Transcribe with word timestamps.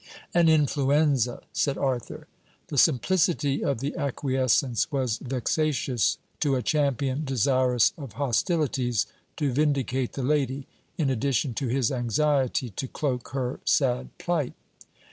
'An 0.33 0.49
influenza,' 0.49 1.43
said 1.53 1.77
Arthur. 1.77 2.25
The 2.69 2.77
simplicity 2.79 3.63
of 3.63 3.81
the 3.81 3.95
acquiescence 3.95 4.91
was 4.91 5.19
vexatious 5.19 6.17
to 6.39 6.55
a 6.55 6.63
champion 6.63 7.23
desirous 7.23 7.93
of 7.99 8.13
hostilities, 8.13 9.05
to 9.37 9.51
vindicate 9.53 10.13
the 10.13 10.23
lady, 10.23 10.65
in 10.97 11.11
addition 11.11 11.53
to 11.53 11.67
his 11.67 11.91
anxiety 11.91 12.71
to 12.71 12.87
cloak 12.87 13.27
her 13.33 13.59
sad 13.63 14.09
plight. 14.17 14.53